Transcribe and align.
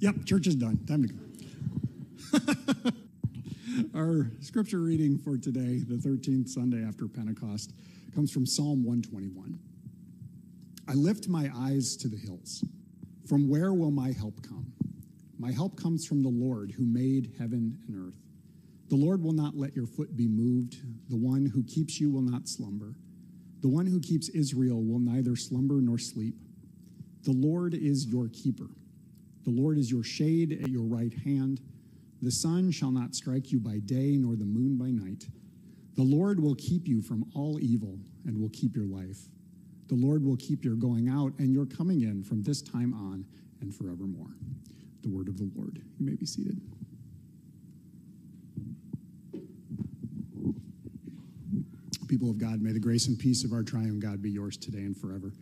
Yep, 0.00 0.26
church 0.26 0.46
is 0.46 0.56
done. 0.56 0.78
Time 0.86 1.08
to 1.08 1.08
go. 2.82 2.90
Our 3.98 4.30
scripture 4.40 4.80
reading 4.80 5.16
for 5.16 5.38
today, 5.38 5.78
the 5.88 5.96
13th 5.96 6.50
Sunday 6.50 6.84
after 6.84 7.08
Pentecost, 7.08 7.72
comes 8.14 8.30
from 8.30 8.44
Psalm 8.44 8.84
121. 8.84 9.58
I 10.86 10.92
lift 10.92 11.28
my 11.28 11.50
eyes 11.56 11.96
to 11.96 12.08
the 12.08 12.16
hills. 12.16 12.62
From 13.26 13.48
where 13.48 13.72
will 13.72 13.90
my 13.90 14.12
help 14.12 14.42
come? 14.46 14.70
My 15.38 15.50
help 15.50 15.80
comes 15.80 16.06
from 16.06 16.22
the 16.22 16.28
Lord 16.28 16.72
who 16.72 16.84
made 16.84 17.32
heaven 17.38 17.78
and 17.88 18.08
earth. 18.08 18.20
The 18.90 18.96
Lord 18.96 19.22
will 19.22 19.32
not 19.32 19.56
let 19.56 19.74
your 19.74 19.86
foot 19.86 20.14
be 20.14 20.28
moved. 20.28 20.76
The 21.08 21.16
one 21.16 21.46
who 21.46 21.64
keeps 21.64 21.98
you 22.00 22.10
will 22.10 22.22
not 22.22 22.48
slumber. 22.48 22.94
The 23.62 23.68
one 23.68 23.86
who 23.86 24.00
keeps 24.00 24.28
Israel 24.28 24.82
will 24.82 25.00
neither 25.00 25.36
slumber 25.36 25.80
nor 25.80 25.98
sleep. 25.98 26.34
The 27.22 27.32
Lord 27.32 27.72
is 27.72 28.06
your 28.06 28.28
keeper. 28.28 28.68
The 29.46 29.52
Lord 29.52 29.78
is 29.78 29.90
your 29.90 30.02
shade 30.02 30.52
at 30.60 30.68
your 30.68 30.82
right 30.82 31.14
hand. 31.24 31.60
The 32.20 32.32
sun 32.32 32.72
shall 32.72 32.90
not 32.90 33.14
strike 33.14 33.52
you 33.52 33.60
by 33.60 33.78
day, 33.78 34.16
nor 34.16 34.34
the 34.34 34.44
moon 34.44 34.76
by 34.76 34.90
night. 34.90 35.24
The 35.94 36.02
Lord 36.02 36.40
will 36.40 36.56
keep 36.56 36.88
you 36.88 37.00
from 37.00 37.24
all 37.32 37.60
evil 37.60 37.96
and 38.26 38.38
will 38.38 38.50
keep 38.50 38.74
your 38.74 38.86
life. 38.86 39.28
The 39.86 39.94
Lord 39.94 40.24
will 40.24 40.36
keep 40.36 40.64
your 40.64 40.74
going 40.74 41.08
out 41.08 41.32
and 41.38 41.52
your 41.52 41.64
coming 41.64 42.02
in 42.02 42.24
from 42.24 42.42
this 42.42 42.60
time 42.60 42.92
on 42.92 43.24
and 43.60 43.72
forevermore. 43.72 44.34
The 45.02 45.08
word 45.08 45.28
of 45.28 45.38
the 45.38 45.48
Lord. 45.54 45.80
You 45.98 46.06
may 46.06 46.16
be 46.16 46.26
seated. 46.26 46.60
People 52.08 52.30
of 52.30 52.38
God, 52.38 52.60
may 52.60 52.72
the 52.72 52.80
grace 52.80 53.06
and 53.06 53.18
peace 53.18 53.44
of 53.44 53.52
our 53.52 53.62
triune 53.62 54.00
God 54.00 54.22
be 54.22 54.30
yours 54.30 54.56
today 54.56 54.78
and 54.82 54.96
forever. 54.96 55.32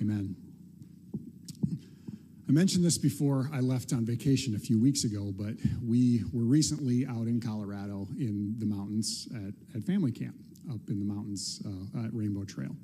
Amen. 0.00 0.49
I 2.50 2.52
mentioned 2.52 2.84
this 2.84 2.98
before 2.98 3.48
I 3.52 3.60
left 3.60 3.92
on 3.92 4.04
vacation 4.04 4.56
a 4.56 4.58
few 4.58 4.76
weeks 4.76 5.04
ago, 5.04 5.32
but 5.38 5.54
we 5.86 6.24
were 6.32 6.42
recently 6.42 7.06
out 7.06 7.28
in 7.28 7.40
Colorado 7.40 8.08
in 8.18 8.56
the 8.58 8.66
mountains 8.66 9.28
at, 9.36 9.54
at 9.76 9.84
family 9.84 10.10
camp 10.10 10.34
up 10.68 10.80
in 10.88 10.98
the 10.98 11.04
mountains 11.04 11.62
uh, 11.64 12.04
at 12.04 12.12
Rainbow 12.12 12.42
Trail. 12.42 12.74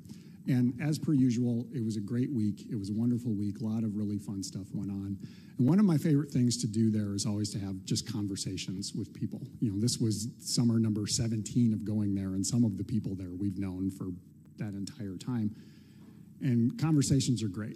And 0.47 0.73
as 0.81 0.97
per 0.97 1.11
usual, 1.11 1.67
it 1.75 1.83
was 1.83 1.97
a 1.97 1.99
great 1.99 2.31
week. 2.31 2.65
It 2.71 2.79
was 2.79 2.91
a 2.91 2.93
wonderful 2.93 3.33
week. 3.33 3.59
A 3.59 3.65
lot 3.65 3.83
of 3.83 3.97
really 3.97 4.17
fun 4.17 4.41
stuff 4.41 4.67
went 4.73 4.89
on. 4.89 5.17
And 5.57 5.67
one 5.67 5.79
of 5.79 5.85
my 5.85 5.97
favorite 5.97 6.31
things 6.31 6.55
to 6.61 6.67
do 6.67 6.89
there 6.89 7.13
is 7.13 7.25
always 7.25 7.51
to 7.51 7.59
have 7.59 7.83
just 7.83 8.09
conversations 8.09 8.93
with 8.95 9.13
people. 9.13 9.41
You 9.59 9.73
know, 9.73 9.81
this 9.81 9.97
was 9.97 10.29
summer 10.39 10.79
number 10.79 11.07
17 11.07 11.73
of 11.73 11.83
going 11.83 12.15
there, 12.15 12.35
and 12.35 12.47
some 12.47 12.63
of 12.63 12.77
the 12.77 12.85
people 12.85 13.15
there 13.15 13.35
we've 13.37 13.59
known 13.59 13.91
for 13.91 14.05
that 14.59 14.75
entire 14.75 15.17
time. 15.17 15.53
And 16.39 16.79
conversations 16.79 17.43
are 17.43 17.49
great. 17.49 17.75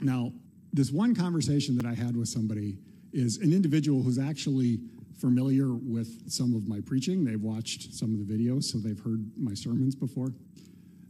Now, 0.00 0.32
this 0.74 0.90
one 0.90 1.14
conversation 1.14 1.76
that 1.76 1.86
I 1.86 1.94
had 1.94 2.16
with 2.16 2.28
somebody 2.28 2.76
is 3.12 3.38
an 3.38 3.52
individual 3.52 4.02
who's 4.02 4.18
actually 4.18 4.80
familiar 5.20 5.72
with 5.72 6.28
some 6.30 6.54
of 6.54 6.66
my 6.66 6.80
preaching. 6.80 7.24
They've 7.24 7.40
watched 7.40 7.94
some 7.94 8.12
of 8.12 8.26
the 8.26 8.34
videos, 8.34 8.64
so 8.64 8.78
they've 8.78 8.98
heard 8.98 9.24
my 9.36 9.54
sermons 9.54 9.94
before. 9.94 10.26
And 10.26 10.34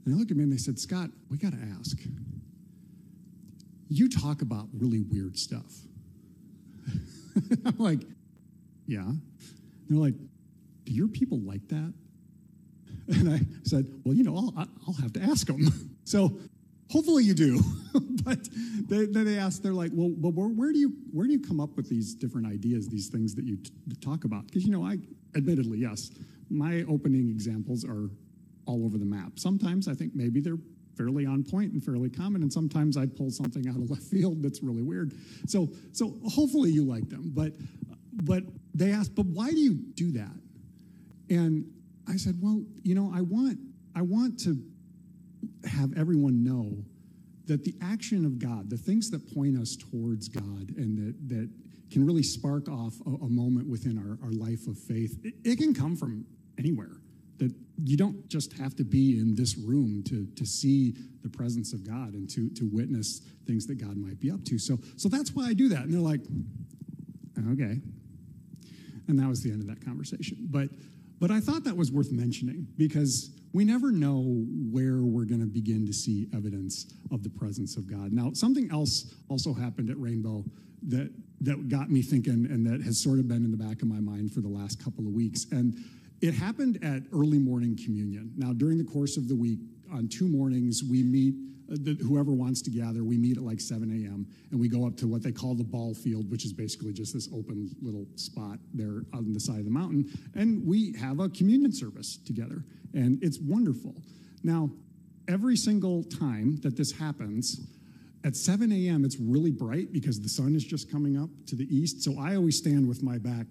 they 0.07 0.13
looked 0.13 0.31
at 0.31 0.37
me 0.37 0.43
and 0.43 0.53
they 0.53 0.59
said, 0.59 0.79
Scott, 0.79 1.09
we 1.31 1.39
got 1.39 1.53
to 1.53 1.59
ask. 1.79 1.97
You 3.89 4.11
talk 4.11 4.43
about 4.43 4.69
really 4.79 5.01
weird 5.01 5.39
stuff. 5.39 5.73
I'm 7.65 7.79
like, 7.79 8.01
yeah. 8.87 9.11
They're 9.89 9.99
like, 9.99 10.15
do 10.85 10.93
your 10.93 11.09
people 11.09 11.41
like 11.41 11.67
that? 11.69 11.95
And 13.09 13.33
I 13.33 13.41
said, 13.63 13.87
well, 14.05 14.15
you 14.15 14.25
know, 14.25 14.37
I'll, 14.37 14.69
I'll 14.87 14.95
have 15.01 15.15
to 15.15 15.23
ask 15.23 15.47
them. 15.47 15.67
So 16.07 16.39
hopefully 16.91 17.25
you 17.25 17.35
do. 17.35 17.61
but 18.25 18.39
they, 18.89 19.07
they 19.07 19.39
ask, 19.39 19.63
they're 19.63 19.73
like, 19.73 19.91
well, 19.95 20.11
but 20.17 20.35
where, 20.35 20.49
where, 20.49 20.73
do 20.73 20.79
you 20.79 20.93
where 21.13 21.27
do 21.27 21.33
you 21.33 21.41
come 21.41 21.61
up 21.61 21.77
with 21.77 21.89
these 21.89 22.15
different 22.15 22.47
ideas, 22.47 22.89
these 22.89 23.09
things 23.09 23.35
that 23.35 23.45
you 23.45 23.57
t- 23.57 23.73
talk 24.01 24.25
about? 24.25 24.47
Because 24.47 24.65
you 24.65 24.73
know, 24.73 24.85
I 24.85 24.99
admittedly, 25.37 25.79
yes, 25.79 26.11
my 26.51 26.85
opening 26.89 27.29
examples 27.29 27.85
are 27.85 28.11
all 28.67 28.85
over 28.85 28.99
the 28.99 29.05
map. 29.05 29.39
Sometimes 29.39 29.89
I 29.89 29.95
think 29.95 30.15
maybe 30.15 30.41
they're 30.41 30.59
fairly 30.97 31.27
on 31.27 31.43
point 31.43 31.73
and 31.73 31.83
fairly 31.83 32.09
common, 32.09 32.43
and 32.43 32.53
sometimes 32.53 32.97
I 32.97 33.07
pull 33.07 33.31
something 33.31 33.69
out 33.69 33.77
of 33.77 33.91
left 33.91 34.03
field 34.11 34.43
that's 34.43 34.63
really 34.63 34.83
weird. 34.83 35.13
So, 35.47 35.69
so 35.93 36.15
hopefully 36.29 36.71
you 36.71 36.85
like 36.85 37.09
them. 37.09 37.33
But, 37.35 37.53
but 38.13 38.45
they 38.75 38.93
asked, 38.93 39.15
but 39.15 39.27
why 39.27 39.51
do 39.51 39.59
you 39.59 39.75
do 39.75 40.13
that? 40.13 40.35
And 41.31 41.67
I 42.09 42.17
said, 42.17 42.39
well, 42.41 42.63
you 42.83 42.95
know, 42.95 43.11
I 43.15 43.23
want, 43.23 43.59
I 43.97 44.03
want 44.03 44.39
to 44.41 44.63
have 45.67 45.97
everyone 45.97 46.45
know 46.45 46.85
that 47.47 47.65
the 47.65 47.75
action 47.83 48.25
of 48.25 48.39
God, 48.39 48.71
the 48.71 48.77
things 48.77 49.11
that 49.11 49.35
point 49.35 49.59
us 49.59 49.77
towards 49.77 50.29
God, 50.29 50.73
and 50.77 50.99
that 50.99 51.29
that 51.35 51.51
can 51.91 52.07
really 52.07 52.23
spark 52.23 52.69
off 52.69 52.95
a, 53.07 53.11
a 53.11 53.29
moment 53.29 53.69
within 53.69 53.99
our, 53.99 54.19
our 54.27 54.33
life 54.33 54.67
of 54.67 54.79
faith, 54.79 55.19
it, 55.23 55.35
it 55.45 55.59
can 55.59 55.75
come 55.75 55.95
from 55.97 56.27
anywhere 56.59 56.97
that 57.39 57.53
you 57.83 57.97
don't 57.97 58.29
just 58.29 58.53
have 58.55 58.75
to 58.77 58.85
be 58.85 59.19
in 59.19 59.35
this 59.35 59.57
room 59.57 60.03
to, 60.05 60.27
to 60.37 60.47
see 60.47 60.95
the 61.23 61.29
presence 61.29 61.73
of 61.73 61.87
God 61.87 62.15
and 62.15 62.29
to, 62.31 62.49
to 62.51 62.69
witness 62.73 63.21
things 63.47 63.67
that 63.67 63.77
God 63.77 63.97
might 63.97 64.21
be 64.21 64.31
up 64.31 64.45
to. 64.45 64.59
So, 64.59 64.79
so 64.97 65.09
that's 65.09 65.33
why 65.33 65.47
I 65.47 65.53
do 65.53 65.69
that. 65.71 65.83
And 65.83 65.93
they're 65.93 66.01
like, 66.01 66.21
okay. 67.53 67.81
And 69.09 69.19
that 69.19 69.29
was 69.29 69.43
the 69.43 69.51
end 69.51 69.61
of 69.61 69.69
that 69.69 69.85
conversation. 69.85 70.39
But, 70.51 70.71
but 71.21 71.31
I 71.31 71.41
thought 71.41 71.65
that 71.65 71.77
was 71.77 71.93
worth 71.93 72.13
mentioning 72.13 72.67
because 72.77 73.31
we 73.53 73.65
never 73.65 73.93
know 73.93 74.45
where 74.71 75.03
we're 75.03 75.25
going 75.25 75.41
to 75.41 75.47
begin 75.47 75.87
to 75.87 75.93
see 75.93 76.29
evidence 76.35 76.93
of 77.13 77.23
the 77.23 77.31
presence 77.31 77.77
of 77.77 77.89
God. 77.89 78.13
Now, 78.13 78.33
something 78.33 78.69
else 78.73 79.15
also 79.29 79.55
happened 79.55 79.91
at 79.91 79.99
Rainbow 79.99 80.45
that, 80.89 81.13
that 81.41 81.69
got 81.69 81.91
me 81.91 82.03
thinking 82.03 82.47
and 82.51 82.67
that 82.67 82.83
has 82.83 83.01
sort 83.01 83.21
of 83.21 83.29
been 83.29 83.45
in 83.45 83.53
the 83.53 83.57
back 83.57 83.81
of 83.81 83.89
my 83.89 84.01
mind 84.01 84.33
for 84.33 84.41
the 84.41 84.49
last 84.49 84.83
couple 84.83 85.07
of 85.07 85.13
weeks. 85.13 85.47
And 85.53 85.77
it 86.21 86.35
happened 86.35 86.83
at 86.83 87.03
early 87.13 87.39
morning 87.39 87.79
communion. 87.83 88.33
Now, 88.37 88.53
during 88.53 88.79
the 88.79 88.85
course 88.85 89.17
of 89.17 89.29
the 89.29 89.37
week, 89.37 89.61
on 89.95 90.09
two 90.09 90.29
mornings, 90.29 90.83
we 90.83 91.03
meet, 91.03 91.35
uh, 91.73 91.77
the, 91.81 91.95
whoever 92.03 92.33
wants 92.33 92.61
to 92.63 92.71
gather, 92.71 93.05
we 93.05 93.17
meet 93.17 93.37
at 93.37 93.43
like 93.43 93.61
7 93.61 93.89
a.m. 93.91 94.27
and 94.51 94.61
we 94.61 94.69
go 94.69 94.87
up 94.87 94.97
to 94.97 95.07
what 95.07 95.23
they 95.23 95.33
call 95.33 95.55
the 95.55 95.65
ball 95.65 95.95
field, 95.95 96.31
which 96.31 96.45
is 96.45 96.53
basically 96.53 96.93
just 96.93 97.15
this 97.15 97.29
open 97.33 97.71
little 97.81 98.07
spot 98.17 98.59
there 98.75 99.03
on 99.15 99.33
the 99.33 99.41
side 99.41 99.61
of 99.61 99.65
the 99.65 99.71
mountain. 99.71 100.07
And 100.35 100.67
we 100.67 100.95
have 100.99 101.21
a 101.21 101.29
communion 101.29 101.73
service 101.73 102.19
together, 102.27 102.65
and 102.93 103.23
it's 103.23 103.39
wonderful. 103.39 103.95
Now, 104.43 104.71
every 105.29 105.57
single 105.57 106.03
time 106.03 106.59
that 106.63 106.77
this 106.77 106.93
happens, 106.93 107.61
at 108.25 108.35
7 108.35 108.73
a.m., 108.73 109.05
it's 109.05 109.19
really 109.19 109.51
bright 109.51 109.93
because 109.93 110.21
the 110.21 110.29
sun 110.29 110.55
is 110.55 110.65
just 110.65 110.91
coming 110.91 111.17
up 111.17 111.29
to 111.47 111.57
the 111.57 111.65
east. 111.75 112.03
So 112.03 112.19
I 112.19 112.37
always 112.37 112.57
stand 112.57 112.89
with 112.89 113.03
my 113.03 113.19
back 113.19 113.47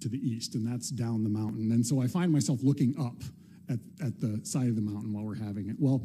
to 0.00 0.08
the 0.08 0.18
east, 0.18 0.54
and 0.54 0.70
that's 0.70 0.90
down 0.90 1.24
the 1.24 1.30
mountain. 1.30 1.72
And 1.72 1.84
so 1.84 2.00
I 2.00 2.06
find 2.06 2.30
myself 2.30 2.60
looking 2.62 2.94
up 3.00 3.16
at, 3.68 3.78
at 4.04 4.20
the 4.20 4.40
side 4.44 4.68
of 4.68 4.76
the 4.76 4.82
mountain 4.82 5.12
while 5.12 5.24
we're 5.24 5.34
having 5.34 5.68
it. 5.68 5.76
Well, 5.78 6.02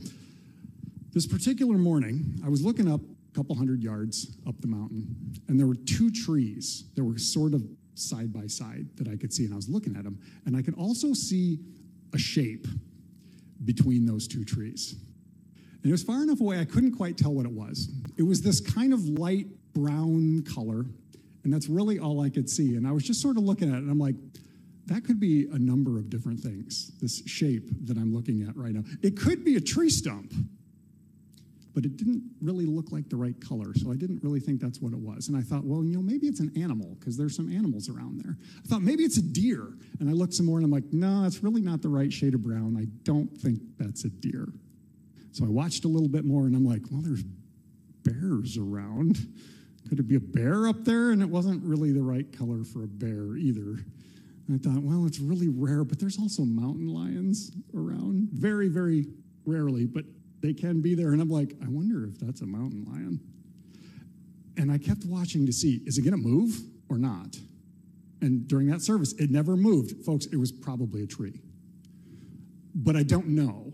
this 1.13 1.27
particular 1.27 1.77
morning, 1.77 2.41
I 2.45 2.49
was 2.49 2.63
looking 2.63 2.91
up 2.91 3.01
a 3.01 3.35
couple 3.35 3.55
hundred 3.55 3.81
yards 3.81 4.35
up 4.47 4.59
the 4.61 4.67
mountain, 4.67 5.15
and 5.47 5.59
there 5.59 5.67
were 5.67 5.75
two 5.75 6.11
trees 6.11 6.85
that 6.95 7.03
were 7.03 7.17
sort 7.17 7.53
of 7.53 7.63
side 7.95 8.33
by 8.33 8.47
side 8.47 8.87
that 8.97 9.07
I 9.07 9.15
could 9.15 9.33
see, 9.33 9.45
and 9.45 9.53
I 9.53 9.55
was 9.55 9.69
looking 9.69 9.95
at 9.95 10.03
them. 10.03 10.19
And 10.45 10.57
I 10.57 10.61
could 10.61 10.75
also 10.75 11.13
see 11.13 11.59
a 12.13 12.17
shape 12.17 12.67
between 13.65 14.05
those 14.05 14.27
two 14.27 14.43
trees. 14.43 14.95
And 15.83 15.89
it 15.89 15.91
was 15.91 16.03
far 16.03 16.23
enough 16.23 16.41
away 16.41 16.59
I 16.59 16.65
couldn't 16.65 16.95
quite 16.95 17.17
tell 17.17 17.33
what 17.33 17.45
it 17.45 17.51
was. 17.51 17.91
It 18.17 18.23
was 18.23 18.41
this 18.41 18.59
kind 18.59 18.93
of 18.93 19.03
light 19.05 19.47
brown 19.73 20.43
color 20.43 20.85
and 21.43 21.53
that's 21.53 21.67
really 21.67 21.99
all 21.99 22.21
I 22.21 22.29
could 22.29 22.49
see. 22.49 22.75
And 22.75 22.87
I 22.87 22.91
was 22.91 23.03
just 23.03 23.21
sort 23.21 23.37
of 23.37 23.43
looking 23.43 23.69
at 23.69 23.75
it, 23.75 23.79
and 23.79 23.91
I'm 23.91 23.99
like, 23.99 24.15
that 24.87 25.03
could 25.05 25.19
be 25.19 25.47
a 25.51 25.59
number 25.59 25.97
of 25.97 26.09
different 26.09 26.39
things, 26.39 26.91
this 27.01 27.23
shape 27.25 27.69
that 27.87 27.97
I'm 27.97 28.13
looking 28.13 28.43
at 28.43 28.55
right 28.55 28.73
now. 28.73 28.83
It 29.01 29.17
could 29.17 29.45
be 29.45 29.55
a 29.55 29.61
tree 29.61 29.89
stump, 29.89 30.33
but 31.73 31.85
it 31.85 31.97
didn't 31.97 32.23
really 32.41 32.65
look 32.65 32.91
like 32.91 33.09
the 33.09 33.15
right 33.15 33.39
color, 33.39 33.73
so 33.75 33.91
I 33.91 33.95
didn't 33.95 34.21
really 34.23 34.39
think 34.39 34.61
that's 34.61 34.79
what 34.79 34.93
it 34.93 34.99
was. 34.99 35.29
And 35.29 35.37
I 35.37 35.41
thought, 35.41 35.63
well, 35.63 35.83
you 35.83 35.95
know, 35.95 36.01
maybe 36.01 36.27
it's 36.27 36.39
an 36.39 36.51
animal, 36.55 36.95
because 36.99 37.17
there's 37.17 37.35
some 37.35 37.51
animals 37.51 37.89
around 37.89 38.21
there. 38.23 38.37
I 38.63 38.67
thought 38.67 38.81
maybe 38.81 39.03
it's 39.03 39.17
a 39.17 39.23
deer. 39.23 39.73
And 39.99 40.09
I 40.09 40.13
looked 40.13 40.33
some 40.33 40.45
more, 40.45 40.57
and 40.57 40.65
I'm 40.65 40.71
like, 40.71 40.91
no, 40.91 41.23
it's 41.25 41.41
really 41.41 41.61
not 41.61 41.81
the 41.81 41.89
right 41.89 42.11
shade 42.11 42.33
of 42.35 42.43
brown. 42.43 42.77
I 42.77 42.85
don't 43.03 43.29
think 43.37 43.59
that's 43.77 44.03
a 44.03 44.09
deer. 44.09 44.49
So 45.31 45.45
I 45.45 45.47
watched 45.47 45.85
a 45.85 45.87
little 45.87 46.09
bit 46.09 46.25
more, 46.25 46.45
and 46.45 46.55
I'm 46.55 46.65
like, 46.65 46.81
well, 46.91 47.01
there's 47.01 47.23
bears 48.03 48.57
around. 48.57 49.17
Could 49.89 49.99
it 49.99 50.07
be 50.07 50.15
a 50.15 50.19
bear 50.19 50.67
up 50.67 50.85
there? 50.85 51.11
And 51.11 51.21
it 51.23 51.29
wasn't 51.29 51.63
really 51.63 51.91
the 51.91 52.03
right 52.03 52.31
color 52.37 52.63
for 52.63 52.83
a 52.83 52.87
bear 52.87 53.35
either. 53.35 53.79
And 54.47 54.59
I 54.59 54.69
thought, 54.69 54.83
well, 54.83 55.05
it's 55.05 55.19
really 55.19 55.47
rare, 55.47 55.83
but 55.83 55.99
there's 55.99 56.19
also 56.19 56.43
mountain 56.43 56.87
lions 56.87 57.51
around. 57.75 58.29
Very, 58.33 58.67
very 58.67 59.05
rarely, 59.45 59.85
but 59.85 60.03
they 60.41 60.53
can 60.53 60.81
be 60.81 60.95
there. 60.95 61.13
And 61.13 61.21
I'm 61.21 61.29
like, 61.29 61.55
I 61.63 61.67
wonder 61.69 62.05
if 62.05 62.19
that's 62.19 62.41
a 62.41 62.45
mountain 62.45 62.85
lion. 62.91 63.19
And 64.57 64.71
I 64.71 64.77
kept 64.77 65.05
watching 65.05 65.45
to 65.45 65.53
see, 65.53 65.81
is 65.85 65.97
it 65.97 66.01
going 66.01 66.11
to 66.11 66.17
move 66.17 66.59
or 66.89 66.97
not? 66.97 67.37
And 68.21 68.47
during 68.47 68.67
that 68.67 68.81
service, 68.81 69.13
it 69.13 69.31
never 69.31 69.55
moved. 69.55 70.05
Folks, 70.05 70.25
it 70.27 70.37
was 70.37 70.51
probably 70.51 71.03
a 71.03 71.07
tree. 71.07 71.39
But 72.75 72.95
I 72.95 73.03
don't 73.03 73.27
know. 73.27 73.71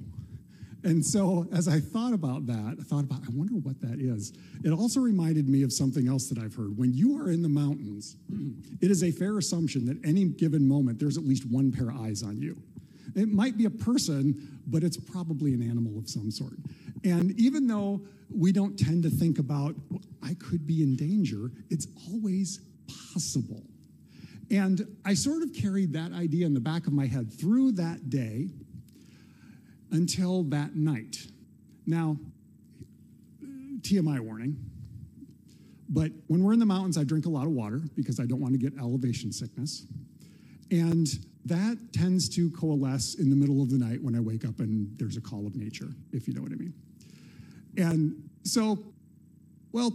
And 0.83 1.05
so, 1.05 1.45
as 1.51 1.67
I 1.67 1.79
thought 1.79 2.13
about 2.13 2.45
that, 2.45 2.77
I 2.79 2.83
thought 2.83 3.03
about, 3.03 3.21
I 3.23 3.31
wonder 3.31 3.55
what 3.55 3.81
that 3.81 3.99
is. 3.99 4.31
It 4.63 4.71
also 4.71 5.01
reminded 5.01 5.49
me 5.49 5.63
of 5.63 5.73
something 5.73 6.07
else 6.07 6.29
that 6.29 6.37
I've 6.37 6.55
heard. 6.55 6.77
When 6.77 6.93
you 6.93 7.19
are 7.19 7.31
in 7.31 7.41
the 7.41 7.49
mountains, 7.49 8.15
it 8.81 8.89
is 8.89 9.03
a 9.03 9.11
fair 9.11 9.37
assumption 9.37 9.85
that 9.87 9.97
any 10.05 10.25
given 10.25 10.65
moment 10.65 10.99
there's 10.99 11.17
at 11.17 11.25
least 11.25 11.45
one 11.49 11.71
pair 11.71 11.89
of 11.89 11.99
eyes 11.99 12.23
on 12.23 12.41
you. 12.41 12.57
It 13.15 13.27
might 13.27 13.57
be 13.57 13.65
a 13.65 13.69
person, 13.69 14.59
but 14.67 14.83
it's 14.83 14.97
probably 14.97 15.53
an 15.53 15.61
animal 15.61 15.97
of 15.97 16.07
some 16.07 16.31
sort. 16.31 16.53
And 17.03 17.37
even 17.39 17.67
though 17.67 18.01
we 18.29 18.51
don't 18.51 18.77
tend 18.77 19.03
to 19.03 19.09
think 19.09 19.39
about, 19.39 19.75
well, 19.89 20.01
I 20.23 20.35
could 20.35 20.65
be 20.65 20.83
in 20.83 20.95
danger, 20.95 21.51
it's 21.69 21.87
always 22.09 22.59
possible. 23.13 23.63
And 24.51 24.87
I 25.05 25.13
sort 25.13 25.43
of 25.43 25.53
carried 25.53 25.93
that 25.93 26.11
idea 26.13 26.45
in 26.45 26.53
the 26.53 26.59
back 26.59 26.87
of 26.87 26.93
my 26.93 27.05
head 27.05 27.31
through 27.31 27.73
that 27.73 28.09
day 28.09 28.49
until 29.91 30.43
that 30.43 30.75
night. 30.75 31.17
Now, 31.85 32.17
TMI 33.81 34.19
warning, 34.19 34.57
but 35.89 36.11
when 36.27 36.43
we're 36.43 36.53
in 36.53 36.59
the 36.59 36.65
mountains, 36.65 36.97
I 36.97 37.03
drink 37.03 37.25
a 37.25 37.29
lot 37.29 37.45
of 37.45 37.51
water 37.51 37.81
because 37.95 38.19
I 38.19 38.25
don't 38.25 38.39
want 38.39 38.53
to 38.53 38.59
get 38.59 38.77
elevation 38.79 39.31
sickness. 39.31 39.87
And 40.69 41.07
that 41.45 41.77
tends 41.93 42.29
to 42.29 42.51
coalesce 42.51 43.15
in 43.15 43.29
the 43.29 43.35
middle 43.35 43.61
of 43.63 43.71
the 43.71 43.77
night 43.77 44.03
when 44.03 44.15
I 44.15 44.19
wake 44.19 44.45
up 44.45 44.59
and 44.59 44.95
there's 44.99 45.17
a 45.17 45.21
call 45.21 45.47
of 45.47 45.55
nature, 45.55 45.89
if 46.11 46.27
you 46.27 46.33
know 46.33 46.41
what 46.41 46.51
I 46.51 46.55
mean. 46.55 46.73
And 47.77 48.29
so, 48.43 48.77
well, 49.71 49.91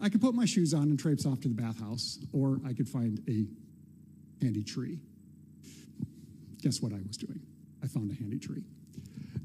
I 0.00 0.08
could 0.08 0.20
put 0.20 0.34
my 0.34 0.46
shoes 0.46 0.72
on 0.72 0.84
and 0.84 0.98
traipse 0.98 1.26
off 1.26 1.40
to 1.40 1.48
the 1.48 1.54
bathhouse, 1.54 2.18
or 2.32 2.60
I 2.66 2.72
could 2.72 2.88
find 2.88 3.20
a 3.28 3.46
handy 4.42 4.62
tree. 4.62 4.98
Guess 6.62 6.80
what 6.80 6.92
I 6.92 7.00
was 7.06 7.16
doing? 7.16 7.40
I 7.82 7.88
found 7.88 8.10
a 8.10 8.14
handy 8.14 8.38
tree. 8.38 8.62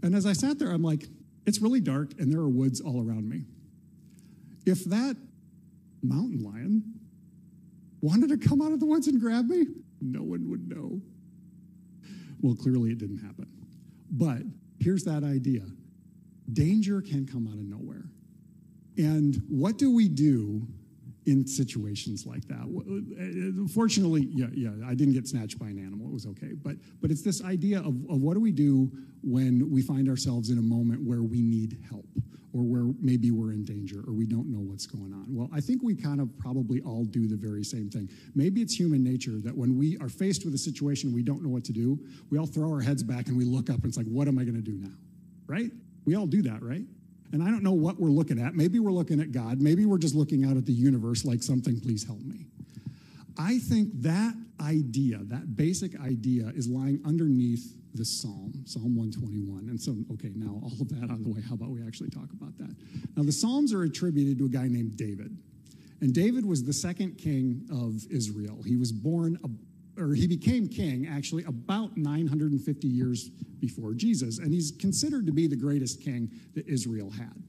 And 0.02 0.16
as 0.16 0.26
I 0.26 0.34
sat 0.34 0.60
there, 0.60 0.72
I'm 0.72 0.84
like, 0.84 1.08
it's 1.46 1.62
really 1.62 1.82
dark 1.82 2.14
and 2.20 2.32
there 2.32 2.40
are 2.40 2.50
woods 2.50 2.82
all 2.82 3.08
around 3.08 3.28
me. 3.30 3.44
If 4.66 4.86
that 4.86 5.16
mountain 6.04 6.44
lion 6.44 6.84
wanted 8.02 8.30
to 8.30 8.38
come 8.38 8.62
out 8.62 8.72
of 8.72 8.80
the 8.80 8.86
woods 8.86 9.08
and 9.08 9.20
grab 9.20 9.48
me, 9.48 9.66
no 10.02 10.22
one 10.22 10.50
would 10.50 10.68
know. 10.68 11.02
Well, 12.42 12.56
clearly 12.56 12.92
it 12.92 12.98
didn't 12.98 13.20
happen. 13.20 13.48
But 14.10 14.42
here's 14.80 15.04
that 15.04 15.24
idea 15.24 15.64
danger 16.52 17.02
can 17.02 17.26
come 17.26 17.48
out 17.48 17.54
of 17.54 17.66
nowhere. 17.66 18.04
And 18.98 19.42
what 19.48 19.78
do 19.78 19.94
we 19.94 20.10
do 20.10 20.68
in 21.26 21.46
situations 21.46 22.26
like 22.26 22.48
that. 22.48 22.62
Uh, 22.62 23.68
fortunately, 23.74 24.28
yeah, 24.32 24.48
yeah, 24.54 24.72
I 24.86 24.96
didn't 24.96 25.14
get 25.14 25.28
snatched 25.28 25.60
by 25.60 25.68
an 25.68 25.78
animal. 25.78 26.08
It 26.08 26.14
was 26.14 26.26
okay. 26.28 26.54
But 26.54 26.78
but 27.02 27.12
it's 27.12 27.22
this 27.22 27.44
idea 27.44 27.80
of, 27.80 27.96
of 28.10 28.22
what 28.22 28.34
do 28.34 28.40
we 28.40 28.52
do 28.52 28.92
when 29.24 29.70
we 29.70 29.82
find 29.82 30.10
ourselves 30.10 30.50
in 30.50 30.58
a 30.58 30.62
moment 30.62 31.06
where 31.06 31.22
we 31.22 31.42
need 31.42 31.78
help 31.88 32.08
or 32.54 32.64
where 32.64 32.94
maybe 33.00 33.32
we're 33.32 33.54
in 33.54 33.64
danger 33.64 34.04
or 34.08 34.14
we 34.14 34.26
don't 34.26 34.48
know 34.48 34.60
what's 34.60 34.86
going 34.86 35.14
on. 35.14 35.26
Well, 35.30 35.50
I 35.54 35.62
think 35.62 35.84
we 35.84 35.96
kind 35.96 36.20
of 36.20 36.38
probably 36.38 36.82
all 36.82 37.06
do 37.06 37.28
the 37.28 37.38
very 37.38 37.64
same 37.64 37.90
thing. 37.90 38.10
Maybe 38.36 38.62
it's 38.62 38.78
human 38.78 39.04
nature 39.04 39.40
that 39.44 39.56
when 39.56 39.78
we 39.78 39.98
are 40.00 40.10
faced 40.10 40.44
with 40.44 40.54
a 40.54 40.58
situation 40.58 41.14
we 41.14 41.24
don't 41.24 41.44
know 41.44 41.50
what 41.50 41.64
to 41.66 41.74
do, 41.74 41.98
we 42.30 42.38
all 42.38 42.48
throw 42.48 42.70
our 42.70 42.82
heads 42.82 43.04
back 43.04 43.28
and 43.28 43.38
we 43.38 43.46
look 43.46 43.70
up 43.70 43.78
and 43.78 43.86
it's 43.86 43.98
like, 43.98 44.08
what 44.08 44.28
am 44.28 44.38
I 44.38 44.44
going 44.44 44.56
to 44.56 44.62
do 44.62 44.78
now? 44.78 44.94
Right? 45.48 45.72
We 46.06 46.16
all 46.16 46.28
do 46.28 46.42
that, 46.42 46.62
right? 46.62 46.84
And 47.32 47.42
I 47.42 47.48
don't 47.48 47.64
know 47.64 47.74
what 47.74 48.00
we're 48.00 48.10
looking 48.10 48.40
at. 48.40 48.56
Maybe 48.56 48.80
we're 48.80 48.92
looking 48.92 49.20
at 49.22 49.32
God. 49.32 49.62
Maybe 49.62 49.86
we're 49.86 49.98
just 49.98 50.16
looking 50.16 50.46
out 50.46 50.58
at 50.58 50.66
the 50.66 50.74
universe 50.74 51.26
like 51.26 51.42
something, 51.42 51.80
please 51.80 52.06
help 52.06 52.22
me. 52.22 52.48
I 53.38 53.60
think 53.60 53.90
that 54.02 54.36
idea, 54.60 55.20
that 55.24 55.56
basic 55.56 56.00
idea, 56.00 56.52
is 56.56 56.68
lying 56.68 57.02
underneath 57.06 57.74
this 57.94 58.22
psalm, 58.22 58.54
Psalm 58.66 58.96
121. 58.96 59.70
And 59.70 59.80
so, 59.80 59.96
okay, 60.14 60.32
now 60.36 60.60
all 60.64 60.72
of 60.80 60.90
that 60.90 61.04
out 61.04 61.18
of 61.18 61.24
the 61.24 61.30
way, 61.30 61.42
how 61.42 61.56
about 61.56 61.70
we 61.70 61.86
actually 61.86 62.10
talk 62.10 62.32
about 62.34 62.58
that? 62.58 62.76
Now, 63.16 63.24
the 63.24 63.32
Psalms 63.32 63.74
are 63.74 63.84
attributed 63.84 64.38
to 64.40 64.46
a 64.46 64.50
guy 64.50 64.68
named 64.68 64.96
David. 64.96 65.38
And 66.02 66.14
David 66.14 66.46
was 66.46 66.64
the 66.64 66.74
second 66.74 67.18
king 67.18 67.68
of 67.72 68.06
Israel. 68.10 68.62
He 68.64 68.76
was 68.76 68.92
born 68.92 69.38
or 70.02 70.14
he 70.14 70.28
became 70.28 70.68
king 70.68 71.08
actually 71.08 71.44
about 71.46 71.96
950 71.96 72.88
years 72.88 73.30
before 73.60 73.94
Jesus, 73.94 74.40
and 74.40 74.54
he's 74.54 74.72
considered 74.72 75.26
to 75.28 75.32
be 75.32 75.48
the 75.48 75.56
greatest 75.56 76.02
king 76.02 76.32
that 76.56 76.68
Israel 76.68 77.12
had. 77.12 77.42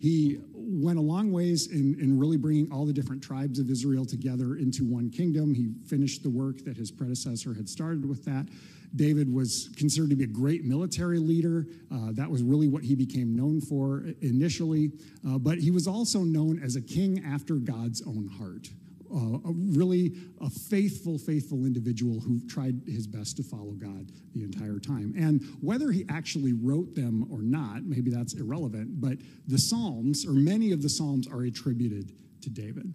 He 0.00 0.38
went 0.54 0.98
a 0.98 1.02
long 1.02 1.32
ways 1.32 1.66
in, 1.66 1.98
in 2.00 2.18
really 2.18 2.36
bringing 2.36 2.70
all 2.72 2.86
the 2.86 2.92
different 2.92 3.22
tribes 3.22 3.58
of 3.58 3.68
Israel 3.68 4.06
together 4.06 4.56
into 4.56 4.84
one 4.84 5.10
kingdom. 5.10 5.52
He 5.52 5.72
finished 5.86 6.22
the 6.22 6.30
work 6.30 6.64
that 6.64 6.76
his 6.76 6.90
predecessor 6.90 7.52
had 7.52 7.68
started 7.68 8.08
with 8.08 8.24
that. 8.24 8.46
David 8.94 9.32
was 9.32 9.70
considered 9.76 10.10
to 10.10 10.16
be 10.16 10.24
a 10.24 10.28
great 10.28 10.64
military 10.64 11.18
leader. 11.18 11.66
Uh, 11.92 12.12
that 12.12 12.30
was 12.30 12.42
really 12.42 12.68
what 12.68 12.84
he 12.84 12.94
became 12.94 13.36
known 13.36 13.60
for 13.60 14.04
initially. 14.22 14.92
Uh, 15.28 15.36
but 15.36 15.58
he 15.58 15.70
was 15.70 15.86
also 15.86 16.20
known 16.20 16.62
as 16.62 16.76
a 16.76 16.80
king 16.80 17.22
after 17.26 17.56
God's 17.56 18.00
own 18.06 18.28
heart 18.38 18.68
Uh, 19.14 19.38
a 19.48 19.52
really 19.52 20.12
a 20.40 20.50
faithful, 20.50 21.18
faithful 21.18 21.64
individual 21.64 22.20
who 22.20 22.40
tried 22.46 22.82
his 22.86 23.06
best 23.06 23.36
to 23.38 23.42
follow 23.42 23.72
God 23.72 24.10
the 24.34 24.42
entire 24.42 24.78
time. 24.78 25.14
And 25.16 25.42
whether 25.60 25.90
he 25.90 26.04
actually 26.10 26.52
wrote 26.52 26.94
them 26.94 27.26
or 27.30 27.40
not, 27.40 27.84
maybe 27.84 28.10
that's 28.10 28.34
irrelevant, 28.34 29.00
but 29.00 29.18
the 29.46 29.58
Psalms, 29.58 30.26
or 30.26 30.32
many 30.32 30.72
of 30.72 30.82
the 30.82 30.88
Psalms, 30.88 31.26
are 31.26 31.42
attributed 31.42 32.12
to 32.42 32.50
David. 32.50 32.94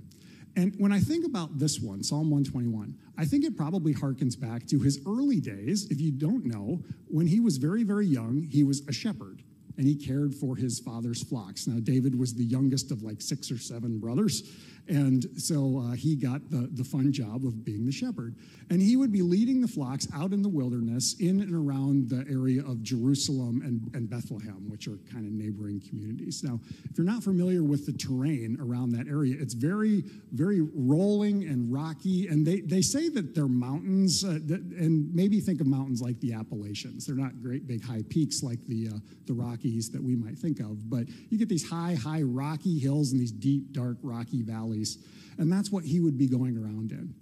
And 0.56 0.76
when 0.78 0.92
I 0.92 1.00
think 1.00 1.26
about 1.26 1.58
this 1.58 1.80
one, 1.80 2.04
Psalm 2.04 2.30
121, 2.30 2.96
I 3.18 3.26
think 3.26 3.44
it 3.44 3.58
probably 3.58 3.94
harkens 3.94 4.40
back 4.40 4.68
to 4.68 4.80
his 4.80 5.02
early 5.08 5.40
days. 5.40 5.88
If 5.90 6.00
you 6.00 6.12
don't 6.12 6.46
know, 6.46 6.84
when 7.08 7.26
he 7.26 7.40
was 7.40 7.58
very, 7.58 7.84
very 7.84 8.06
young, 8.06 8.44
he 8.44 8.64
was 8.64 8.88
a 8.88 8.94
shepherd 8.94 9.42
and 9.78 9.88
he 9.88 9.96
cared 9.96 10.34
for 10.36 10.56
his 10.56 10.80
father's 10.80 11.24
flocks. 11.24 11.68
Now, 11.68 11.80
David 11.80 12.18
was 12.18 12.34
the 12.34 12.44
youngest 12.44 12.92
of 12.92 13.02
like 13.04 13.22
six 13.22 13.52
or 13.52 13.58
seven 13.58 14.00
brothers. 14.00 14.44
And 14.88 15.26
so 15.38 15.80
uh, 15.80 15.94
he 15.94 16.16
got 16.16 16.50
the, 16.50 16.70
the 16.74 16.84
fun 16.84 17.14
job 17.14 17.46
of 17.46 17.64
being 17.64 17.86
the 17.86 17.92
shepherd. 17.92 18.36
And 18.70 18.82
he 18.82 18.98
would 18.98 19.12
be 19.14 19.22
leading 19.22 19.62
the 19.62 19.68
flocks 19.68 20.08
out 20.14 20.34
in 20.34 20.42
the 20.42 20.50
wilderness 20.50 21.16
in 21.20 21.42
and 21.42 21.54
around 21.56 22.10
the 22.10 22.26
area 22.30 22.62
of 22.62 22.84
Jerusalem 22.84 23.62
and, 23.64 23.90
and 23.94 24.10
Bethlehem, 24.10 24.70
which 24.70 24.88
are 24.88 24.98
kind 25.12 25.26
of 25.26 25.32
neighboring 25.32 25.82
communities. 25.88 26.44
Now, 26.44 26.60
if 26.90 26.98
you're 26.98 27.08
not 27.08 27.24
familiar 27.24 27.64
with 27.64 27.86
the 27.86 27.94
terrain 27.94 28.58
around 28.60 28.92
that 28.92 29.08
area, 29.08 29.36
it's 29.40 29.54
very, 29.54 30.04
very 30.32 30.62
rolling 30.76 31.44
and 31.44 31.72
rocky. 31.72 32.28
And 32.28 32.46
they, 32.46 32.60
they 32.62 32.82
say 32.82 33.08
that 33.10 33.36
they're 33.36 33.48
mountains, 33.48 34.26
uh, 34.26 34.40
that, 34.48 34.62
and 34.78 35.14
maybe 35.14 35.40
think 35.40 35.62
of 35.62 35.68
mountains 35.68 36.02
like 36.02 36.20
the 36.20 36.34
Appalachians. 36.34 37.06
They're 37.06 37.16
not 37.16 37.42
great 37.42 37.68
big 37.68 37.86
high 37.86 38.04
peaks 38.10 38.44
like 38.44 38.60
the, 38.68 38.90
uh, 38.90 38.98
the 39.28 39.34
Rockies 39.64 39.90
that 39.92 40.04
we 40.04 40.16
might 40.16 40.38
think 40.38 40.60
of, 40.60 40.90
but 40.90 41.08
you 41.30 41.38
get 41.38 41.48
these 41.48 41.70
high, 41.70 41.96
high 41.96 42.22
rocky 42.22 42.80
hills 42.80 43.12
and 43.12 43.22
these 43.22 43.32
deep, 43.32 43.72
dark, 43.72 43.98
rocky 44.02 44.42
valleys. 44.42 44.98
And 45.38 45.52
that's 45.52 45.72
what 45.72 45.84
he 45.84 46.00
would 46.00 46.18
be 46.18 46.28
going 46.28 46.58
around 46.58 46.92
in. 46.92 47.14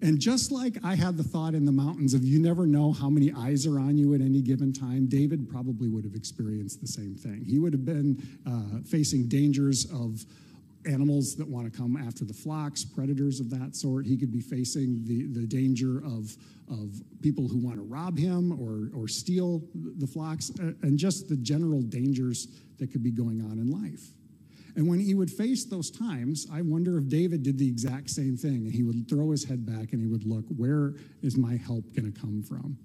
And 0.00 0.20
just 0.20 0.52
like 0.52 0.76
I 0.84 0.94
had 0.94 1.16
the 1.16 1.24
thought 1.24 1.54
in 1.54 1.64
the 1.64 1.72
mountains 1.72 2.14
of 2.14 2.22
you 2.22 2.40
never 2.40 2.66
know 2.66 2.92
how 2.92 3.10
many 3.10 3.32
eyes 3.32 3.66
are 3.66 3.80
on 3.80 3.98
you 3.98 4.14
at 4.14 4.20
any 4.20 4.42
given 4.42 4.72
time, 4.72 5.08
David 5.08 5.50
probably 5.50 5.88
would 5.88 6.04
have 6.04 6.14
experienced 6.14 6.80
the 6.80 6.86
same 6.86 7.16
thing. 7.16 7.44
He 7.44 7.58
would 7.58 7.72
have 7.72 7.84
been 7.84 8.22
uh, 8.46 8.80
facing 8.88 9.26
dangers 9.26 9.86
of 9.92 10.24
animals 10.86 11.34
that 11.36 11.48
want 11.48 11.70
to 11.70 11.76
come 11.76 11.96
after 11.96 12.24
the 12.24 12.32
flocks, 12.32 12.84
predators 12.84 13.40
of 13.40 13.50
that 13.50 13.74
sort. 13.74 14.06
He 14.06 14.16
could 14.16 14.32
be 14.32 14.40
facing 14.40 15.04
the, 15.04 15.26
the 15.26 15.46
danger 15.46 15.98
of, 16.04 16.36
of 16.70 17.02
people 17.20 17.48
who 17.48 17.58
want 17.58 17.76
to 17.76 17.82
rob 17.82 18.18
him 18.18 18.52
or, 18.52 18.90
or 18.98 19.08
steal 19.08 19.62
the 19.74 20.06
flocks, 20.06 20.50
and 20.82 20.98
just 20.98 21.28
the 21.28 21.36
general 21.36 21.82
dangers 21.82 22.48
that 22.78 22.92
could 22.92 23.02
be 23.02 23.10
going 23.10 23.40
on 23.42 23.58
in 23.58 23.70
life. 23.70 24.12
And 24.76 24.88
when 24.88 25.00
he 25.00 25.14
would 25.14 25.30
face 25.30 25.64
those 25.64 25.90
times, 25.90 26.46
I 26.52 26.62
wonder 26.62 26.98
if 26.98 27.08
David 27.08 27.42
did 27.42 27.58
the 27.58 27.66
exact 27.66 28.10
same 28.10 28.36
thing. 28.36 28.58
And 28.58 28.72
he 28.72 28.84
would 28.84 29.08
throw 29.08 29.32
his 29.32 29.42
head 29.42 29.66
back 29.66 29.92
and 29.92 30.00
he 30.00 30.06
would 30.06 30.24
look, 30.24 30.44
where 30.56 30.94
is 31.20 31.36
my 31.36 31.56
help 31.56 31.92
going 31.96 32.12
to 32.12 32.20
come 32.20 32.44
from? 32.44 32.78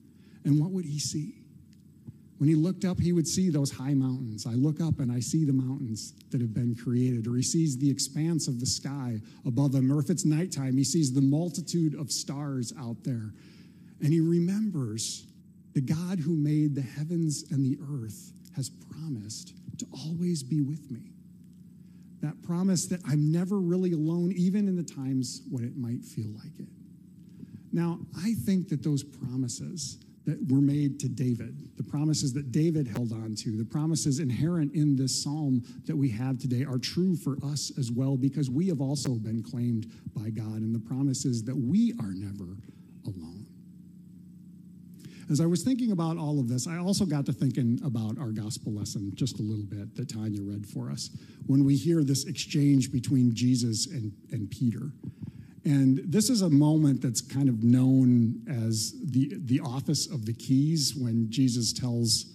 And 0.44 0.60
what 0.60 0.72
would 0.72 0.86
he 0.86 0.98
see? 0.98 1.43
When 2.44 2.50
he 2.50 2.56
looked 2.56 2.84
up, 2.84 3.00
he 3.00 3.14
would 3.14 3.26
see 3.26 3.50
those 3.50 3.72
high 3.72 3.94
mountains. 3.94 4.46
I 4.46 4.52
look 4.56 4.82
up 4.82 5.00
and 5.00 5.10
I 5.10 5.22
see 5.22 5.46
the 5.46 5.54
mountains 5.54 6.14
that 6.30 6.42
have 6.42 6.54
been 6.54 6.76
created, 6.76 7.26
or 7.26 7.38
he 7.38 7.42
sees 7.42 7.78
the 7.78 7.90
expanse 7.90 8.50
of 8.50 8.60
the 8.60 8.66
sky 8.66 9.22
above 9.46 9.74
him, 9.74 9.90
or 9.90 9.98
if 10.02 10.10
it's 10.10 10.26
nighttime, 10.26 10.76
he 10.76 10.84
sees 10.84 11.14
the 11.14 11.22
multitude 11.22 11.96
of 11.96 12.12
stars 12.12 12.74
out 12.78 13.02
there. 13.06 13.32
And 14.02 14.12
he 14.12 14.20
remembers 14.20 15.26
the 15.74 15.80
God 15.80 16.20
who 16.20 16.36
made 16.36 16.76
the 16.76 16.82
heavens 16.82 17.46
and 17.50 17.66
the 17.66 17.80
earth 17.82 18.34
has 18.58 18.70
promised 18.70 19.54
to 19.78 19.88
always 19.94 20.44
be 20.44 20.60
with 20.60 20.92
me 20.92 21.14
that 22.20 22.44
promise 22.44 22.88
that 22.88 23.00
I'm 23.08 23.32
never 23.32 23.62
really 23.62 23.94
alone, 23.94 24.34
even 24.36 24.68
in 24.68 24.76
the 24.76 24.84
times 24.84 25.44
when 25.50 25.64
it 25.64 25.78
might 25.78 26.04
feel 26.04 26.32
like 26.44 26.60
it. 26.60 26.68
Now, 27.72 28.00
I 28.18 28.34
think 28.34 28.68
that 28.68 28.84
those 28.84 29.02
promises 29.02 30.02
that 30.25 30.38
were 30.50 30.62
made 30.62 31.00
to 31.01 31.10
David, 31.10 31.75
the 31.75 31.84
promises 31.84 32.34
that 32.34 32.51
David 32.51 32.88
held 32.88 33.12
on 33.12 33.36
to, 33.36 33.58
the 33.58 33.65
promises 33.65 34.20
inherent 34.20 34.74
in 34.74 34.96
this 34.96 35.24
psalm 35.24 35.63
that 35.86 35.96
we 35.96 36.10
have 36.10 36.39
today 36.39 36.63
are 36.63 36.77
true 36.77 37.15
for 37.15 37.38
us 37.44 37.72
as 37.77 37.92
well 37.92 38.15
because 38.15 38.50
we 38.50 38.68
have 38.68 38.80
also 38.80 39.15
been 39.15 39.44
claimed 39.44 39.92
by 40.15 40.30
God 40.30 40.62
and 40.62 40.74
the 40.74 40.80
promises 40.80 41.44
that 41.44 41.56
we 41.56 41.94
are 42.00 42.13
never 42.13 42.58
alone. 43.06 43.46
as 45.30 45.42
I 45.42 45.46
was 45.46 45.63
thinking 45.63 45.92
about 45.92 46.18
all 46.18 46.39
of 46.39 46.48
this, 46.48 46.68
I 46.68 46.77
also 46.77 47.06
got 47.06 47.25
to 47.25 47.34
thinking 47.34 47.80
about 47.84 48.18
our 48.18 48.32
gospel 48.32 48.74
lesson 48.74 49.12
just 49.15 49.39
a 49.39 49.42
little 49.42 49.65
bit 49.65 49.96
that 49.96 50.10
Tanya 50.10 50.42
read 50.42 50.65
for 50.68 50.89
us. 50.89 51.10
When 51.48 51.65
we 51.65 51.75
hear 51.75 52.03
this 52.03 52.25
exchange 52.25 52.92
between 52.92 53.34
Jesus 53.36 53.88
and, 53.88 54.13
and 54.32 54.50
Peter. 54.50 54.92
And 55.65 56.01
this 56.05 56.29
is 56.29 56.41
a 56.41 56.50
moment 56.50 57.01
that's 57.01 57.22
kind 57.22 57.48
of 57.48 57.63
known 57.63 58.46
as 58.50 58.93
the, 59.12 59.34
the 59.46 59.62
office 59.62 60.08
of 60.12 60.25
the 60.25 60.34
keys 60.34 60.93
when 60.96 61.29
Jesus 61.29 61.72
tells 61.72 62.25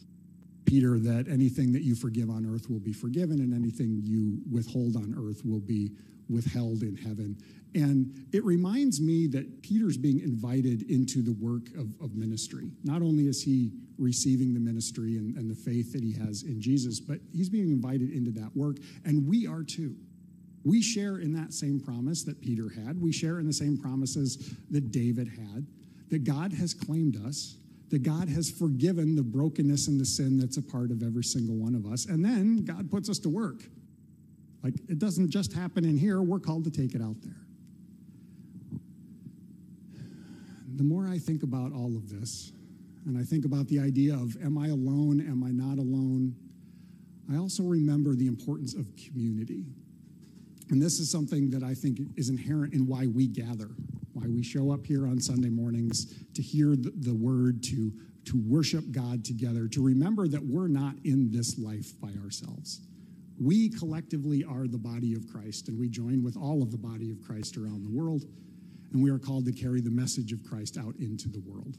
Peter 0.65 0.99
that 0.99 1.27
anything 1.29 1.73
that 1.73 1.83
you 1.83 1.95
forgive 1.95 2.31
on 2.31 2.47
earth 2.47 2.71
will 2.71 2.81
be 2.81 2.93
forgiven, 2.93 3.41
and 3.41 3.55
anything 3.55 4.01
you 4.03 4.39
withhold 4.51 4.97
on 4.97 5.15
earth 5.19 5.43
will 5.45 5.61
be 5.61 5.91
withheld 6.29 6.83
in 6.83 6.97
heaven. 6.97 7.37
And 7.75 8.27
it 8.33 8.45
reminds 8.45 9.01
me 9.01 9.27
that 9.29 9.63
Peter's 9.63 9.97
being 9.97 10.21
invited 10.21 10.91
into 10.91 11.23
the 11.23 11.33
work 11.33 11.69
of, 11.75 11.89
of 12.03 12.15
ministry. 12.15 12.71
Not 12.83 13.03
only 13.03 13.29
is 13.29 13.43
he 13.43 13.73
receiving 13.99 14.55
the 14.55 14.61
ministry 14.61 15.17
and, 15.17 15.37
and 15.37 15.51
the 15.51 15.55
faith 15.55 15.93
that 15.93 16.03
he 16.03 16.13
has 16.15 16.45
in 16.45 16.61
Jesus, 16.61 17.01
but 17.01 17.19
he's 17.33 17.49
being 17.49 17.71
invited 17.71 18.11
into 18.11 18.31
that 18.33 18.57
work, 18.57 18.77
and 19.05 19.29
we 19.29 19.47
are 19.47 19.63
too. 19.63 19.97
We 20.65 20.83
share 20.83 21.19
in 21.19 21.33
that 21.35 21.53
same 21.53 21.81
promise 21.81 22.25
that 22.25 22.41
Peter 22.41 22.69
had. 22.69 23.01
We 23.01 23.13
share 23.13 23.39
in 23.39 23.47
the 23.47 23.53
same 23.53 23.79
promises 23.79 24.55
that 24.71 24.91
David 24.91 25.29
had, 25.29 25.67
that 26.11 26.25
God 26.25 26.53
has 26.53 26.75
claimed 26.75 27.17
us, 27.25 27.57
that 27.91 28.03
God 28.03 28.29
has 28.29 28.51
forgiven 28.51 29.17
the 29.17 29.23
brokenness 29.23 29.89
and 29.89 29.99
the 29.99 30.05
sin 30.05 30.37
that's 30.39 30.57
a 30.57 30.63
part 30.63 30.91
of 30.91 31.03
every 31.03 31.25
single 31.25 31.57
one 31.57 31.75
of 31.75 31.87
us. 31.87 32.07
And 32.07 32.25
then 32.25 32.65
God 32.65 32.91
puts 32.91 33.09
us 33.09 33.19
to 33.21 33.29
work. 33.29 33.63
Like 34.63 34.75
it 34.89 34.99
doesn't 34.99 35.31
just 35.31 35.53
happen 35.53 35.85
in 35.85 35.97
here, 35.97 36.21
we're 36.21 36.41
called 36.41 36.65
to 36.65 36.71
take 36.71 36.95
it 36.95 37.01
out 37.01 37.17
there. 37.23 37.41
The 40.77 40.85
more 40.85 41.09
I 41.09 41.19
think 41.19 41.43
about 41.43 41.73
all 41.73 41.97
of 41.97 42.09
this, 42.09 42.53
and 43.07 43.17
I 43.17 43.23
think 43.23 43.45
about 43.45 43.69
the 43.69 43.81
idea 43.81 44.15
of 44.15 44.37
am 44.45 44.59
I 44.59 44.69
alone, 44.69 45.21
am 45.21 45.43
I 45.43 45.51
not 45.51 45.79
alone, 45.79 46.35
I 47.33 47.37
also 47.37 47.63
remember 47.63 48.15
the 48.15 48.27
importance 48.27 48.75
of 48.75 48.87
community. 48.97 49.65
And 50.71 50.83
this 50.83 50.99
is 50.99 51.11
something 51.11 51.51
that 51.51 51.63
I 51.63 51.75
think 51.75 51.99
is 52.17 52.29
inherent 52.29 52.75
in 52.75 52.87
why 52.87 53.07
we 53.07 53.27
gather, 53.27 53.71
why 54.13 54.27
we 54.29 54.43
show 54.43 54.71
up 54.71 54.85
here 54.85 55.07
on 55.07 55.21
Sunday 55.21 55.49
mornings 55.49 56.15
to 56.35 56.43
hear 56.43 56.77
the, 56.77 57.15
word, 57.15 57.63
to, 57.65 57.93
to 58.27 58.43
worship 58.47 58.91
God 58.91 59.25
together, 59.25 59.67
to 59.69 59.83
remember 59.83 60.29
that 60.29 60.45
we're 60.45 60.69
not 60.69 60.95
in 61.05 61.31
this 61.31 61.59
life 61.59 61.99
by 62.01 62.11
ourselves. 62.23 62.81
We 63.41 63.71
collectively 63.71 64.45
are 64.45 64.67
the 64.67 64.79
body 64.79 65.15
of 65.15 65.27
Christ, 65.27 65.69
and 65.69 65.79
we 65.79 65.89
join 65.89 66.23
with 66.23 66.37
all 66.37 66.63
of 66.63 66.71
the 66.71 66.77
body 66.77 67.11
of 67.11 67.23
Christ 67.23 67.57
around 67.57 67.85
the 67.85 67.91
world, 67.91 68.25
and 68.93 69.03
we 69.03 69.11
are 69.11 69.19
called 69.19 69.47
to 69.47 69.53
carry 69.53 69.81
the 69.81 69.91
message 69.91 70.33
of 70.33 70.43
Christ 70.43 70.77
out 70.77 70.97
into 70.99 71.29
the 71.29 71.41
world. 71.41 71.77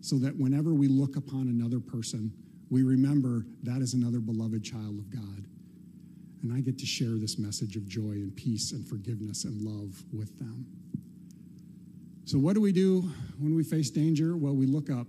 So 0.00 0.16
that 0.18 0.36
whenever 0.38 0.72
we 0.72 0.88
look 0.88 1.16
upon 1.16 1.48
another 1.48 1.80
person, 1.80 2.32
we 2.70 2.84
remember 2.84 3.44
that 3.64 3.82
is 3.82 3.92
another 3.92 4.20
beloved 4.20 4.62
child 4.62 4.98
of 4.98 5.10
God 5.10 5.46
and 6.42 6.52
I 6.52 6.60
get 6.60 6.78
to 6.78 6.86
share 6.86 7.16
this 7.16 7.38
message 7.38 7.76
of 7.76 7.86
joy 7.86 8.12
and 8.12 8.34
peace 8.34 8.72
and 8.72 8.86
forgiveness 8.86 9.44
and 9.44 9.60
love 9.62 10.02
with 10.12 10.38
them. 10.38 10.66
So, 12.24 12.38
what 12.38 12.54
do 12.54 12.60
we 12.60 12.72
do 12.72 13.10
when 13.38 13.54
we 13.54 13.64
face 13.64 13.90
danger? 13.90 14.36
Well, 14.36 14.54
we 14.54 14.66
look 14.66 14.88
up 14.88 15.06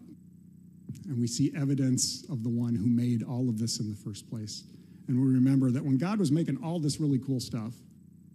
and 1.08 1.20
we 1.20 1.28
see 1.28 1.52
evidence 1.56 2.26
of 2.30 2.44
the 2.44 2.50
one 2.50 2.76
who 2.76 2.88
made 2.88 3.24
all 3.24 3.50
of 3.50 3.58
this 3.60 3.80
in 3.80 3.90
the 3.90 3.96
first 3.96 4.30
place. 4.30 4.64
And 5.08 5.20
we 5.20 5.28
remember 5.28 5.72
that 5.72 5.84
when 5.84 5.98
God 5.98 6.20
was 6.20 6.32
making 6.32 6.58
all 6.64 6.80
this 6.80 7.00
really 7.00 7.20
cool 7.20 7.40
stuff, 7.40 7.74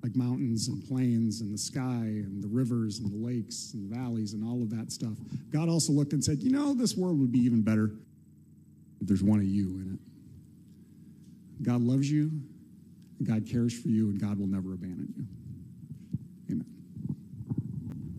like 0.02 0.14
mountains 0.14 0.68
and 0.68 0.86
plains 0.86 1.40
and 1.40 1.52
the 1.52 1.58
sky 1.58 1.80
and 1.82 2.42
the 2.42 2.48
rivers 2.48 3.00
and 3.00 3.10
the 3.10 3.16
lakes 3.16 3.72
and 3.74 3.90
the 3.90 3.96
valleys 3.96 4.34
and 4.34 4.44
all 4.44 4.62
of 4.62 4.70
that 4.70 4.92
stuff, 4.92 5.14
God 5.50 5.68
also 5.68 5.92
looked 5.92 6.12
and 6.12 6.22
said, 6.22 6.42
You 6.42 6.50
know, 6.50 6.74
this 6.74 6.96
world 6.96 7.18
would 7.18 7.32
be 7.32 7.40
even 7.40 7.62
better 7.62 7.90
if 9.00 9.08
there's 9.08 9.22
one 9.22 9.38
of 9.38 9.46
you 9.46 9.78
in 9.80 9.98
it. 9.98 11.64
God 11.64 11.80
loves 11.80 12.10
you, 12.10 12.30
God 13.22 13.46
cares 13.50 13.78
for 13.78 13.88
you, 13.88 14.08
and 14.08 14.20
God 14.20 14.38
will 14.38 14.46
never 14.46 14.74
abandon 14.74 15.12
you. 15.16 15.24